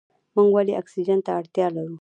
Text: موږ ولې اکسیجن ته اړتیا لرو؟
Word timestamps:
موږ 0.35 0.47
ولې 0.55 0.73
اکسیجن 0.81 1.19
ته 1.25 1.31
اړتیا 1.39 1.67
لرو؟ 1.75 1.89